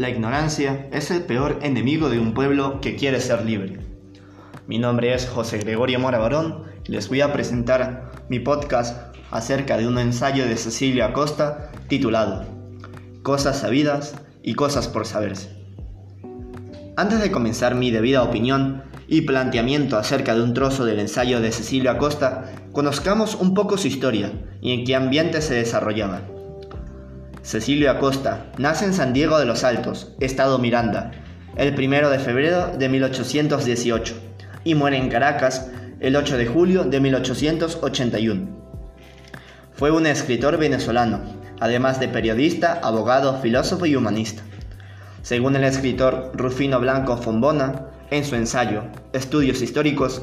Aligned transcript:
La 0.00 0.08
ignorancia 0.08 0.88
es 0.92 1.10
el 1.10 1.24
peor 1.24 1.58
enemigo 1.60 2.08
de 2.08 2.18
un 2.18 2.32
pueblo 2.32 2.80
que 2.80 2.96
quiere 2.96 3.20
ser 3.20 3.44
libre. 3.44 3.80
Mi 4.66 4.78
nombre 4.78 5.12
es 5.12 5.28
José 5.28 5.58
Gregorio 5.58 6.00
Mora 6.00 6.16
Barón 6.16 6.64
y 6.86 6.92
les 6.92 7.10
voy 7.10 7.20
a 7.20 7.34
presentar 7.34 8.10
mi 8.30 8.38
podcast 8.38 9.14
acerca 9.30 9.76
de 9.76 9.86
un 9.86 9.98
ensayo 9.98 10.46
de 10.46 10.56
Cecilia 10.56 11.08
Acosta 11.08 11.70
titulado 11.88 12.46
Cosas 13.22 13.58
sabidas 13.58 14.14
y 14.42 14.54
cosas 14.54 14.88
por 14.88 15.04
saberse. 15.04 15.50
Antes 16.96 17.20
de 17.20 17.30
comenzar 17.30 17.74
mi 17.74 17.90
debida 17.90 18.22
opinión 18.22 18.84
y 19.06 19.20
planteamiento 19.20 19.98
acerca 19.98 20.34
de 20.34 20.42
un 20.42 20.54
trozo 20.54 20.86
del 20.86 20.98
ensayo 20.98 21.42
de 21.42 21.52
Cecilia 21.52 21.90
Acosta, 21.90 22.50
conozcamos 22.72 23.34
un 23.34 23.52
poco 23.52 23.76
su 23.76 23.88
historia 23.88 24.32
y 24.62 24.72
en 24.72 24.86
qué 24.86 24.96
ambiente 24.96 25.42
se 25.42 25.52
desarrollaba. 25.52 26.22
Cecilio 27.42 27.90
Acosta 27.90 28.46
nace 28.58 28.84
en 28.84 28.92
San 28.92 29.14
Diego 29.14 29.38
de 29.38 29.46
los 29.46 29.64
Altos, 29.64 30.12
estado 30.20 30.58
Miranda, 30.58 31.12
el 31.56 31.74
1 31.74 32.10
de 32.10 32.18
febrero 32.18 32.76
de 32.76 32.88
1818 32.88 34.14
y 34.62 34.74
muere 34.74 34.98
en 34.98 35.08
Caracas 35.08 35.70
el 36.00 36.16
8 36.16 36.36
de 36.36 36.46
julio 36.46 36.84
de 36.84 37.00
1881. 37.00 38.60
Fue 39.72 39.90
un 39.90 40.06
escritor 40.06 40.58
venezolano, 40.58 41.20
además 41.60 41.98
de 41.98 42.08
periodista, 42.08 42.78
abogado, 42.82 43.40
filósofo 43.40 43.86
y 43.86 43.96
humanista. 43.96 44.42
Según 45.22 45.56
el 45.56 45.64
escritor 45.64 46.32
Rufino 46.34 46.78
Blanco 46.78 47.16
Fombona, 47.16 47.86
en 48.10 48.24
su 48.24 48.34
ensayo 48.34 48.84
Estudios 49.14 49.62
Históricos, 49.62 50.22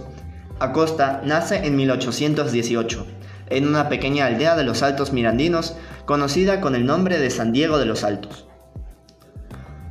Acosta 0.60 1.22
nace 1.24 1.66
en 1.66 1.76
1818 1.76 3.08
en 3.50 3.68
una 3.68 3.90
pequeña 3.90 4.26
aldea 4.26 4.56
de 4.56 4.64
los 4.64 4.84
Altos 4.84 5.14
Mirandinos 5.14 5.76
conocida 6.06 6.62
con 6.62 6.76
el 6.76 6.86
nombre 6.86 7.20
de 7.20 7.30
San 7.30 7.52
Diego 7.52 7.78
de 7.78 7.86
los 7.86 8.04
Altos. 8.04 8.48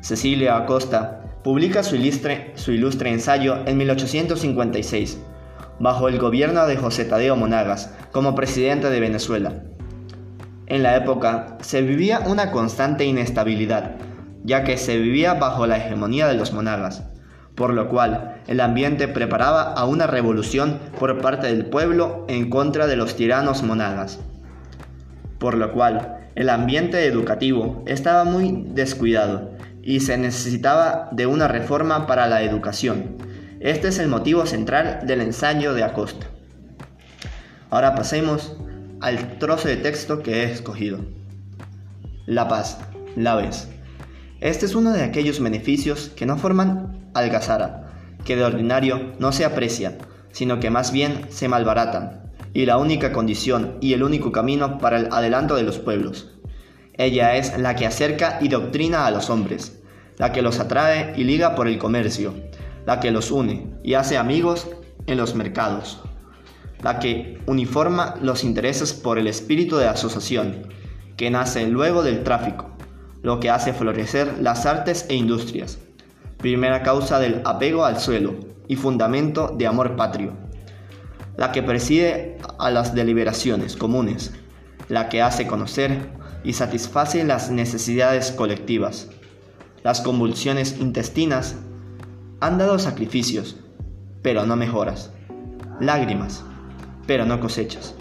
Cecilia 0.00 0.56
Acosta 0.56 1.22
publica 1.42 1.82
su 1.82 1.96
ilustre, 1.96 2.52
su 2.54 2.72
ilustre 2.72 3.10
ensayo 3.10 3.58
en 3.66 3.76
1856, 3.76 5.18
bajo 5.78 6.08
el 6.08 6.18
gobierno 6.18 6.66
de 6.66 6.76
José 6.76 7.04
Tadeo 7.04 7.36
Monagas 7.36 7.92
como 8.12 8.34
presidente 8.34 8.90
de 8.90 9.00
Venezuela. 9.00 9.62
En 10.66 10.82
la 10.82 10.96
época 10.96 11.58
se 11.60 11.82
vivía 11.82 12.20
una 12.20 12.50
constante 12.50 13.04
inestabilidad, 13.04 13.96
ya 14.44 14.64
que 14.64 14.76
se 14.76 14.98
vivía 14.98 15.34
bajo 15.34 15.66
la 15.66 15.78
hegemonía 15.78 16.26
de 16.28 16.34
los 16.34 16.52
monagas 16.52 17.04
por 17.56 17.72
lo 17.72 17.88
cual 17.88 18.36
el 18.46 18.60
ambiente 18.60 19.08
preparaba 19.08 19.72
a 19.72 19.86
una 19.86 20.06
revolución 20.06 20.78
por 21.00 21.20
parte 21.20 21.48
del 21.48 21.66
pueblo 21.66 22.24
en 22.28 22.48
contra 22.50 22.86
de 22.86 22.96
los 22.96 23.16
tiranos 23.16 23.62
monagas. 23.62 24.20
Por 25.38 25.56
lo 25.56 25.72
cual 25.72 26.18
el 26.34 26.50
ambiente 26.50 27.06
educativo 27.06 27.82
estaba 27.86 28.24
muy 28.24 28.64
descuidado 28.68 29.50
y 29.82 30.00
se 30.00 30.18
necesitaba 30.18 31.08
de 31.12 31.26
una 31.26 31.48
reforma 31.48 32.06
para 32.06 32.28
la 32.28 32.42
educación. 32.42 33.16
Este 33.60 33.88
es 33.88 33.98
el 33.98 34.08
motivo 34.08 34.44
central 34.44 35.00
del 35.04 35.22
ensayo 35.22 35.72
de 35.72 35.82
Acosta. 35.82 36.26
Ahora 37.70 37.94
pasemos 37.94 38.54
al 39.00 39.38
trozo 39.38 39.68
de 39.68 39.76
texto 39.76 40.22
que 40.22 40.42
he 40.42 40.52
escogido. 40.52 40.98
La 42.26 42.48
paz, 42.48 42.78
la 43.16 43.34
vez. 43.34 43.68
Este 44.46 44.64
es 44.64 44.76
uno 44.76 44.92
de 44.92 45.02
aquellos 45.02 45.40
beneficios 45.40 46.12
que 46.14 46.24
no 46.24 46.36
forman 46.36 47.10
algazara, 47.14 47.90
que 48.24 48.36
de 48.36 48.44
ordinario 48.44 49.12
no 49.18 49.32
se 49.32 49.44
aprecian, 49.44 49.98
sino 50.30 50.60
que 50.60 50.70
más 50.70 50.92
bien 50.92 51.26
se 51.30 51.48
malbaratan, 51.48 52.30
y 52.54 52.64
la 52.64 52.78
única 52.78 53.12
condición 53.12 53.76
y 53.80 53.92
el 53.92 54.04
único 54.04 54.30
camino 54.30 54.78
para 54.78 54.98
el 54.98 55.08
adelanto 55.10 55.56
de 55.56 55.64
los 55.64 55.80
pueblos. 55.80 56.30
Ella 56.92 57.34
es 57.34 57.58
la 57.58 57.74
que 57.74 57.86
acerca 57.86 58.38
y 58.40 58.46
doctrina 58.46 59.04
a 59.04 59.10
los 59.10 59.30
hombres, 59.30 59.80
la 60.16 60.30
que 60.30 60.42
los 60.42 60.60
atrae 60.60 61.14
y 61.16 61.24
liga 61.24 61.56
por 61.56 61.66
el 61.66 61.78
comercio, 61.78 62.32
la 62.86 63.00
que 63.00 63.10
los 63.10 63.32
une 63.32 63.66
y 63.82 63.94
hace 63.94 64.16
amigos 64.16 64.68
en 65.08 65.16
los 65.16 65.34
mercados, 65.34 66.00
la 66.84 67.00
que 67.00 67.40
uniforma 67.46 68.14
los 68.22 68.44
intereses 68.44 68.92
por 68.92 69.18
el 69.18 69.26
espíritu 69.26 69.76
de 69.76 69.88
asociación, 69.88 70.68
que 71.16 71.32
nace 71.32 71.66
luego 71.66 72.04
del 72.04 72.22
tráfico, 72.22 72.75
lo 73.26 73.40
que 73.40 73.50
hace 73.50 73.72
florecer 73.72 74.38
las 74.40 74.66
artes 74.66 75.04
e 75.08 75.16
industrias, 75.16 75.78
primera 76.36 76.84
causa 76.84 77.18
del 77.18 77.42
apego 77.44 77.84
al 77.84 77.98
suelo 77.98 78.36
y 78.68 78.76
fundamento 78.76 79.48
de 79.48 79.66
amor 79.66 79.96
patrio, 79.96 80.34
la 81.36 81.50
que 81.50 81.60
preside 81.60 82.38
a 82.60 82.70
las 82.70 82.94
deliberaciones 82.94 83.74
comunes, 83.74 84.32
la 84.88 85.08
que 85.08 85.22
hace 85.22 85.48
conocer 85.48 86.08
y 86.44 86.52
satisface 86.52 87.24
las 87.24 87.50
necesidades 87.50 88.30
colectivas. 88.30 89.08
Las 89.82 90.02
convulsiones 90.02 90.78
intestinas 90.78 91.56
han 92.38 92.58
dado 92.58 92.78
sacrificios, 92.78 93.56
pero 94.22 94.46
no 94.46 94.54
mejoras, 94.54 95.10
lágrimas, 95.80 96.44
pero 97.08 97.24
no 97.24 97.40
cosechas. 97.40 97.96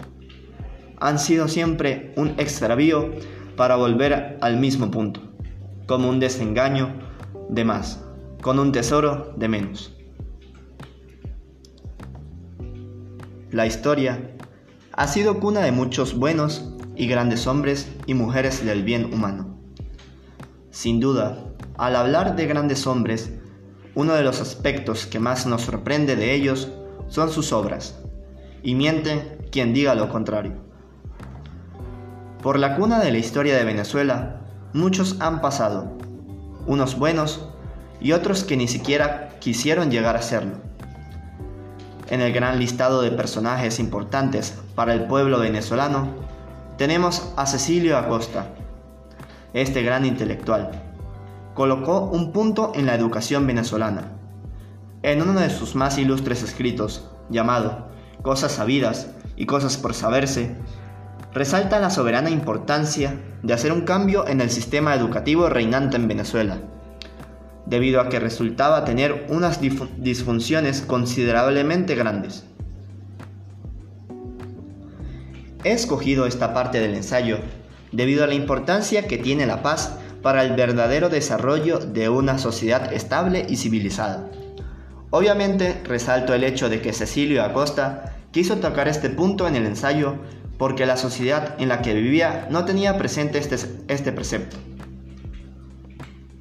Han 1.00 1.18
sido 1.18 1.48
siempre 1.48 2.12
un 2.14 2.28
extravío 2.38 3.10
para 3.56 3.76
volver 3.76 4.38
al 4.40 4.58
mismo 4.58 4.90
punto, 4.90 5.20
como 5.86 6.08
un 6.08 6.20
desengaño 6.20 6.94
de 7.48 7.64
más, 7.64 8.04
con 8.42 8.58
un 8.58 8.72
tesoro 8.72 9.32
de 9.36 9.48
menos. 9.48 9.92
La 13.50 13.66
historia 13.66 14.32
ha 14.92 15.06
sido 15.06 15.40
cuna 15.40 15.60
de 15.60 15.72
muchos 15.72 16.16
buenos 16.16 16.72
y 16.94 17.06
grandes 17.06 17.46
hombres 17.46 17.90
y 18.06 18.14
mujeres 18.14 18.64
del 18.64 18.82
bien 18.82 19.12
humano. 19.12 19.58
Sin 20.70 21.00
duda, 21.00 21.38
al 21.78 21.96
hablar 21.96 22.36
de 22.36 22.46
grandes 22.46 22.86
hombres, 22.86 23.32
uno 23.94 24.14
de 24.14 24.22
los 24.22 24.40
aspectos 24.40 25.06
que 25.06 25.18
más 25.18 25.46
nos 25.46 25.62
sorprende 25.62 26.16
de 26.16 26.34
ellos 26.34 26.70
son 27.08 27.30
sus 27.30 27.52
obras, 27.52 27.98
y 28.62 28.74
miente 28.74 29.38
quien 29.50 29.72
diga 29.72 29.94
lo 29.94 30.10
contrario. 30.10 30.65
Por 32.42 32.58
la 32.58 32.76
cuna 32.76 33.00
de 33.00 33.10
la 33.10 33.18
historia 33.18 33.56
de 33.56 33.64
Venezuela, 33.64 34.40
muchos 34.72 35.16
han 35.20 35.40
pasado, 35.40 35.96
unos 36.66 36.98
buenos 36.98 37.48
y 38.00 38.12
otros 38.12 38.44
que 38.44 38.56
ni 38.56 38.68
siquiera 38.68 39.30
quisieron 39.40 39.90
llegar 39.90 40.16
a 40.16 40.22
serlo. 40.22 40.56
En 42.08 42.20
el 42.20 42.32
gran 42.32 42.58
listado 42.58 43.02
de 43.02 43.10
personajes 43.10 43.80
importantes 43.80 44.56
para 44.74 44.92
el 44.92 45.06
pueblo 45.06 45.40
venezolano, 45.40 46.08
tenemos 46.76 47.32
a 47.36 47.46
Cecilio 47.46 47.96
Acosta. 47.96 48.48
Este 49.54 49.82
gran 49.82 50.04
intelectual 50.04 50.70
colocó 51.54 52.02
un 52.02 52.32
punto 52.32 52.72
en 52.74 52.84
la 52.84 52.94
educación 52.94 53.46
venezolana. 53.46 54.12
En 55.02 55.22
uno 55.22 55.40
de 55.40 55.48
sus 55.48 55.74
más 55.74 55.96
ilustres 55.96 56.42
escritos, 56.42 57.10
llamado 57.30 57.88
Cosas 58.22 58.52
sabidas 58.52 59.08
y 59.36 59.46
cosas 59.46 59.78
por 59.78 59.94
saberse, 59.94 60.54
resalta 61.36 61.78
la 61.80 61.90
soberana 61.90 62.30
importancia 62.30 63.20
de 63.42 63.52
hacer 63.52 63.70
un 63.70 63.82
cambio 63.82 64.26
en 64.26 64.40
el 64.40 64.48
sistema 64.48 64.94
educativo 64.94 65.50
reinante 65.50 65.96
en 65.96 66.08
Venezuela, 66.08 66.62
debido 67.66 68.00
a 68.00 68.08
que 68.08 68.18
resultaba 68.18 68.86
tener 68.86 69.26
unas 69.28 69.60
disfunciones 69.60 70.80
considerablemente 70.80 71.94
grandes. 71.94 72.46
He 75.62 75.72
escogido 75.72 76.24
esta 76.24 76.54
parte 76.54 76.80
del 76.80 76.94
ensayo 76.94 77.36
debido 77.92 78.24
a 78.24 78.28
la 78.28 78.34
importancia 78.34 79.06
que 79.06 79.18
tiene 79.18 79.44
la 79.44 79.62
paz 79.62 79.98
para 80.22 80.42
el 80.42 80.56
verdadero 80.56 81.10
desarrollo 81.10 81.80
de 81.80 82.08
una 82.08 82.38
sociedad 82.38 82.94
estable 82.94 83.44
y 83.46 83.56
civilizada. 83.56 84.30
Obviamente 85.10 85.82
resalto 85.84 86.32
el 86.32 86.44
hecho 86.44 86.70
de 86.70 86.80
que 86.80 86.94
Cecilio 86.94 87.44
Acosta 87.44 88.16
quiso 88.30 88.56
tocar 88.56 88.88
este 88.88 89.10
punto 89.10 89.46
en 89.46 89.56
el 89.56 89.66
ensayo 89.66 90.16
porque 90.58 90.86
la 90.86 90.96
sociedad 90.96 91.54
en 91.58 91.68
la 91.68 91.82
que 91.82 91.94
vivía 91.94 92.48
no 92.50 92.64
tenía 92.64 92.96
presente 92.98 93.38
este, 93.38 93.56
este 93.88 94.12
precepto. 94.12 94.56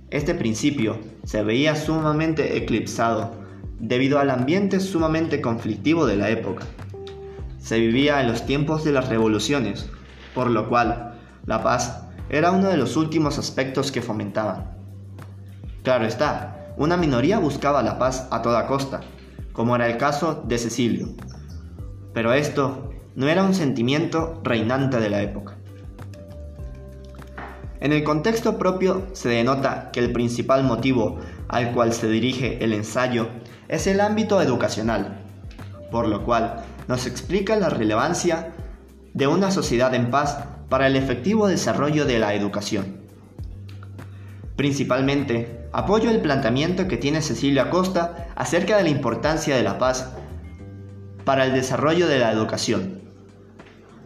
Este 0.10 0.34
principio 0.36 1.00
se 1.24 1.44
veía 1.44 1.76
sumamente 1.76 2.58
eclipsado 2.58 3.32
debido 3.80 4.20
al 4.20 4.30
ambiente 4.30 4.80
sumamente 4.80 5.42
conflictivo 5.42 6.06
de 6.06 6.16
la 6.16 6.30
época. 6.30 6.66
Se 7.60 7.80
vivía 7.80 8.22
en 8.22 8.28
los 8.28 8.46
tiempos 8.46 8.84
de 8.84 8.92
las 8.92 9.10
revoluciones, 9.10 9.90
por 10.34 10.50
lo 10.50 10.70
cual 10.70 11.20
la 11.46 11.64
paz 11.64 12.04
era 12.30 12.52
uno 12.52 12.70
de 12.70 12.78
los 12.78 12.96
últimos 12.96 13.38
aspectos 13.38 13.92
que 13.92 14.02
fomentaban. 14.02 14.78
Claro 15.84 16.06
está, 16.06 16.74
una 16.78 16.98
minoría 16.98 17.40
buscaba 17.40 17.84
la 17.84 18.00
paz 18.00 18.28
a 18.32 18.42
toda 18.42 18.68
costa, 18.68 19.02
como 19.54 19.76
era 19.76 19.88
el 19.88 19.98
caso 19.98 20.44
de 20.48 20.58
Cecilio. 20.58 21.10
Pero 22.14 22.34
esto 22.34 22.90
no 23.16 23.28
era 23.28 23.44
un 23.44 23.54
sentimiento 23.54 24.42
reinante 24.44 25.00
de 25.00 25.10
la 25.10 25.22
época. 25.22 25.56
En 27.80 27.94
el 27.94 28.04
contexto 28.04 28.58
propio 28.58 29.08
se 29.14 29.30
denota 29.30 29.92
que 29.92 30.00
el 30.00 30.12
principal 30.12 30.64
motivo 30.64 31.20
al 31.48 31.72
cual 31.72 31.94
se 31.94 32.08
dirige 32.08 32.64
el 32.64 32.74
ensayo 32.74 33.30
es 33.68 33.88
el 33.88 34.02
ámbito 34.02 34.42
educacional, 34.42 35.20
por 35.92 36.08
lo 36.08 36.24
cual 36.24 36.64
nos 36.88 37.06
explica 37.06 37.56
la 37.56 37.70
relevancia 37.70 38.54
de 39.14 39.28
una 39.28 39.52
sociedad 39.52 39.94
en 39.94 40.10
paz 40.10 40.40
para 40.68 40.88
el 40.88 40.96
efectivo 40.96 41.48
desarrollo 41.48 42.06
de 42.06 42.20
la 42.20 42.34
educación. 42.34 42.98
Principalmente, 44.56 45.68
apoyo 45.72 46.10
el 46.10 46.22
planteamiento 46.22 46.88
que 46.88 46.98
tiene 46.98 47.22
Cecilia 47.22 47.70
Costa 47.70 48.30
acerca 48.36 48.78
de 48.78 48.84
la 48.84 48.90
importancia 48.90 49.56
de 49.56 49.64
la 49.64 49.78
paz 49.78 50.12
para 51.24 51.46
el 51.46 51.54
desarrollo 51.54 52.08
de 52.08 52.20
la 52.20 52.32
educación. 52.32 53.05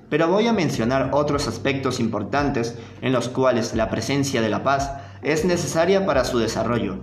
Pero 0.09 0.27
voy 0.27 0.47
a 0.47 0.53
mencionar 0.53 1.09
otros 1.13 1.47
aspectos 1.47 1.99
importantes 1.99 2.77
en 3.01 3.13
los 3.13 3.29
cuales 3.29 3.75
la 3.75 3.89
presencia 3.89 4.41
de 4.41 4.49
la 4.49 4.63
paz 4.63 4.91
es 5.21 5.45
necesaria 5.45 6.05
para 6.05 6.23
su 6.23 6.39
desarrollo, 6.39 6.97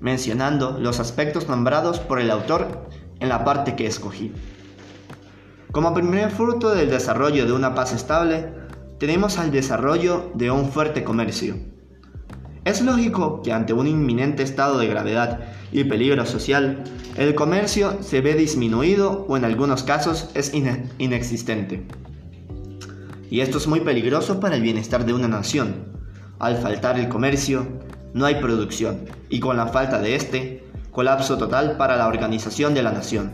mencionando 0.00 0.78
los 0.78 1.00
aspectos 1.00 1.48
nombrados 1.48 1.98
por 1.98 2.20
el 2.20 2.30
autor 2.30 2.88
en 3.18 3.28
la 3.28 3.44
parte 3.44 3.74
que 3.74 3.86
escogí. 3.86 4.32
Como 5.72 5.92
primer 5.92 6.30
fruto 6.30 6.74
del 6.74 6.90
desarrollo 6.90 7.46
de 7.46 7.52
una 7.52 7.74
paz 7.74 7.92
estable, 7.92 8.48
tenemos 8.98 9.38
al 9.38 9.50
desarrollo 9.50 10.30
de 10.34 10.50
un 10.50 10.70
fuerte 10.70 11.04
comercio. 11.04 11.56
Es 12.64 12.80
lógico 12.80 13.42
que 13.42 13.52
ante 13.52 13.72
un 13.72 13.86
inminente 13.86 14.42
estado 14.42 14.78
de 14.78 14.86
gravedad 14.86 15.40
y 15.70 15.84
peligro 15.84 16.24
social, 16.26 16.82
el 17.16 17.34
comercio 17.34 17.98
se 18.02 18.20
ve 18.20 18.34
disminuido 18.34 19.24
o 19.28 19.36
en 19.36 19.44
algunos 19.44 19.82
casos 19.82 20.30
es 20.34 20.52
inexistente. 20.52 21.86
Y 23.30 23.40
esto 23.40 23.58
es 23.58 23.66
muy 23.66 23.80
peligroso 23.80 24.40
para 24.40 24.56
el 24.56 24.62
bienestar 24.62 25.04
de 25.04 25.12
una 25.12 25.28
nación. 25.28 25.86
Al 26.38 26.58
faltar 26.58 26.98
el 26.98 27.08
comercio, 27.08 27.66
no 28.14 28.24
hay 28.24 28.36
producción 28.36 29.06
y 29.28 29.40
con 29.40 29.56
la 29.56 29.66
falta 29.66 29.98
de 29.98 30.14
este, 30.14 30.64
colapso 30.90 31.36
total 31.36 31.76
para 31.76 31.96
la 31.96 32.06
organización 32.06 32.74
de 32.74 32.82
la 32.82 32.92
nación. 32.92 33.32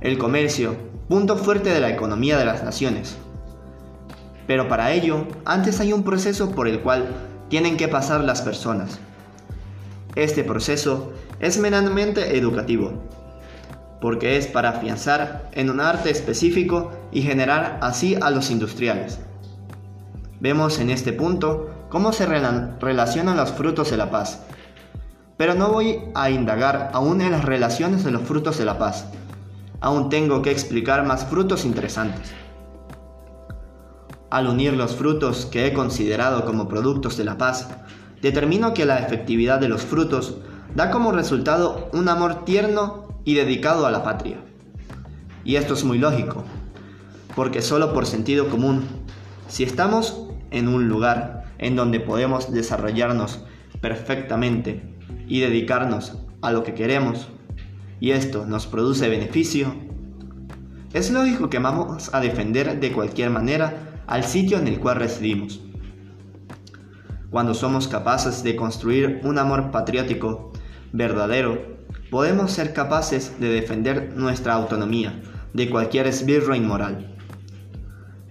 El 0.00 0.18
comercio, 0.18 0.76
punto 1.08 1.36
fuerte 1.36 1.70
de 1.70 1.80
la 1.80 1.90
economía 1.90 2.36
de 2.38 2.44
las 2.44 2.62
naciones. 2.64 3.16
Pero 4.46 4.68
para 4.68 4.92
ello, 4.92 5.26
antes 5.44 5.80
hay 5.80 5.92
un 5.92 6.02
proceso 6.02 6.50
por 6.50 6.68
el 6.68 6.80
cual 6.80 7.06
tienen 7.48 7.76
que 7.76 7.88
pasar 7.88 8.22
las 8.24 8.42
personas. 8.42 8.98
Este 10.14 10.44
proceso 10.44 11.12
es 11.40 11.58
meramente 11.58 12.36
educativo, 12.36 13.02
porque 14.00 14.36
es 14.36 14.46
para 14.46 14.70
afianzar 14.70 15.50
en 15.52 15.70
un 15.70 15.80
arte 15.80 16.10
específico 16.10 16.92
y 17.12 17.22
generar 17.22 17.78
así 17.82 18.14
a 18.20 18.30
los 18.30 18.50
industriales. 18.50 19.20
Vemos 20.40 20.78
en 20.78 20.90
este 20.90 21.12
punto 21.12 21.70
cómo 21.88 22.12
se 22.12 22.26
relacionan 22.26 23.36
los 23.36 23.52
frutos 23.52 23.90
de 23.90 23.96
la 23.96 24.10
paz. 24.10 24.42
Pero 25.36 25.54
no 25.54 25.70
voy 25.70 26.00
a 26.14 26.30
indagar 26.30 26.90
aún 26.92 27.20
en 27.20 27.30
las 27.30 27.44
relaciones 27.44 28.04
de 28.04 28.10
los 28.10 28.22
frutos 28.22 28.58
de 28.58 28.64
la 28.64 28.78
paz. 28.78 29.06
Aún 29.80 30.08
tengo 30.08 30.42
que 30.42 30.50
explicar 30.50 31.04
más 31.04 31.24
frutos 31.24 31.64
interesantes. 31.64 32.32
Al 34.30 34.46
unir 34.48 34.72
los 34.72 34.96
frutos 34.96 35.46
que 35.46 35.66
he 35.66 35.72
considerado 35.72 36.44
como 36.44 36.68
productos 36.68 37.16
de 37.16 37.24
la 37.24 37.38
paz, 37.38 37.68
determino 38.20 38.74
que 38.74 38.84
la 38.84 38.98
efectividad 38.98 39.60
de 39.60 39.68
los 39.68 39.82
frutos 39.82 40.36
da 40.74 40.90
como 40.90 41.12
resultado 41.12 41.88
un 41.92 42.08
amor 42.08 42.44
tierno 42.44 43.05
y 43.26 43.34
dedicado 43.34 43.86
a 43.86 43.90
la 43.90 44.02
patria. 44.02 44.38
Y 45.44 45.56
esto 45.56 45.74
es 45.74 45.84
muy 45.84 45.98
lógico, 45.98 46.44
porque 47.34 47.60
solo 47.60 47.92
por 47.92 48.06
sentido 48.06 48.48
común, 48.48 48.84
si 49.48 49.64
estamos 49.64 50.28
en 50.50 50.68
un 50.68 50.88
lugar 50.88 51.52
en 51.58 51.76
donde 51.76 52.00
podemos 52.00 52.52
desarrollarnos 52.52 53.44
perfectamente 53.80 54.82
y 55.28 55.40
dedicarnos 55.40 56.18
a 56.40 56.52
lo 56.52 56.62
que 56.62 56.72
queremos, 56.72 57.28
y 57.98 58.12
esto 58.12 58.46
nos 58.46 58.66
produce 58.66 59.08
beneficio, 59.08 59.74
es 60.92 61.10
lógico 61.10 61.50
que 61.50 61.58
vamos 61.58 62.14
a 62.14 62.20
defender 62.20 62.78
de 62.78 62.92
cualquier 62.92 63.30
manera 63.30 64.02
al 64.06 64.22
sitio 64.22 64.58
en 64.58 64.68
el 64.68 64.78
cual 64.78 64.96
residimos. 64.96 65.60
Cuando 67.30 67.54
somos 67.54 67.88
capaces 67.88 68.44
de 68.44 68.54
construir 68.54 69.20
un 69.24 69.38
amor 69.38 69.72
patriótico 69.72 70.52
verdadero, 70.92 71.75
podemos 72.10 72.52
ser 72.52 72.72
capaces 72.72 73.40
de 73.40 73.48
defender 73.48 74.12
nuestra 74.16 74.54
autonomía 74.54 75.20
de 75.52 75.70
cualquier 75.70 76.06
esbirro 76.06 76.54
inmoral. 76.54 77.16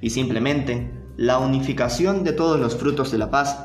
Y 0.02 0.12
simplemente 0.12 0.92
la 1.18 1.40
unificación 1.40 2.24
de 2.24 2.34
todos 2.34 2.60
los 2.60 2.76
frutos 2.76 3.12
de 3.12 3.18
la 3.18 3.32
paz 3.32 3.58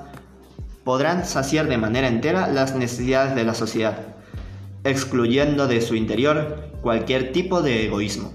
podrán 0.84 1.24
saciar 1.24 1.68
de 1.68 1.78
manera 1.78 2.08
entera 2.08 2.48
las 2.48 2.74
necesidades 2.74 3.34
de 3.34 3.44
la 3.44 3.54
sociedad, 3.54 3.98
excluyendo 4.84 5.66
de 5.68 5.80
su 5.80 5.94
interior 5.94 6.70
cualquier 6.80 7.32
tipo 7.32 7.62
de 7.62 7.86
egoísmo. 7.86 8.32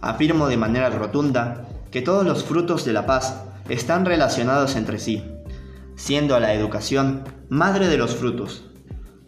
Afirmo 0.00 0.48
de 0.48 0.56
manera 0.56 0.90
rotunda 0.90 1.68
que 1.90 2.02
todos 2.02 2.24
los 2.24 2.42
frutos 2.42 2.84
de 2.84 2.92
la 2.92 3.06
paz 3.06 3.44
están 3.68 4.04
relacionados 4.04 4.74
entre 4.74 4.98
sí, 4.98 5.22
siendo 5.94 6.40
la 6.40 6.54
educación 6.54 7.22
madre 7.48 7.86
de 7.86 7.98
los 7.98 8.16
frutos, 8.16 8.71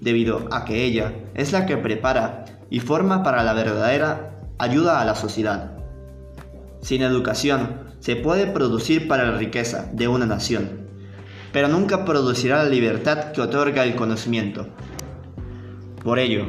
debido 0.05 0.47
a 0.53 0.67
que 0.67 0.85
ella 0.85 1.15
es 1.35 1.53
la 1.53 1.65
que 1.65 1.79
prepara 1.79 2.45
y 2.69 2.81
forma 2.81 3.23
para 3.23 3.43
la 3.43 3.55
verdadera 3.55 4.39
ayuda 4.59 5.01
a 5.01 5.05
la 5.07 5.15
sociedad. 5.15 5.79
Sin 6.83 7.03
educación 7.03 7.81
se 8.01 8.15
puede 8.15 8.47
producir 8.47 9.09
para 9.09 9.25
la 9.31 9.39
riqueza 9.39 9.89
de 9.93 10.07
una 10.07 10.27
nación, 10.27 10.89
pero 11.53 11.69
nunca 11.69 12.05
producirá 12.05 12.63
la 12.63 12.69
libertad 12.69 13.33
que 13.33 13.41
otorga 13.41 13.83
el 13.85 13.97
conocimiento. 13.97 14.69
Por 16.03 16.19
ello, 16.19 16.45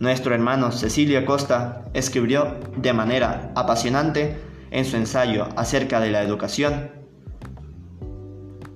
nuestro 0.00 0.34
hermano 0.34 0.70
Cecilio 0.70 1.24
Costa 1.24 1.86
escribió 1.94 2.58
de 2.76 2.92
manera 2.92 3.52
apasionante 3.56 4.36
en 4.70 4.84
su 4.84 4.98
ensayo 4.98 5.48
acerca 5.56 5.98
de 6.00 6.10
la 6.10 6.22
educación. 6.22 6.90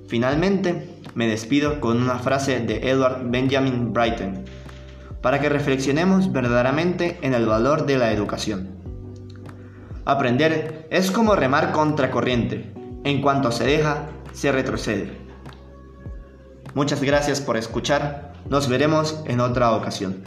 Finalmente, 0.08 1.01
me 1.14 1.26
despido 1.26 1.80
con 1.80 2.00
una 2.02 2.18
frase 2.18 2.60
de 2.60 2.90
Edward 2.90 3.30
Benjamin 3.30 3.92
Brighton, 3.92 4.44
para 5.20 5.40
que 5.40 5.48
reflexionemos 5.48 6.32
verdaderamente 6.32 7.18
en 7.22 7.34
el 7.34 7.46
valor 7.46 7.86
de 7.86 7.98
la 7.98 8.12
educación. 8.12 8.70
Aprender 10.04 10.88
es 10.90 11.10
como 11.10 11.36
remar 11.36 11.70
contra 11.70 12.10
corriente. 12.10 12.72
En 13.04 13.22
cuanto 13.22 13.52
se 13.52 13.64
deja, 13.64 14.08
se 14.32 14.50
retrocede. 14.50 15.16
Muchas 16.74 17.02
gracias 17.02 17.40
por 17.40 17.56
escuchar. 17.56 18.32
Nos 18.48 18.68
veremos 18.68 19.22
en 19.26 19.40
otra 19.40 19.72
ocasión. 19.72 20.24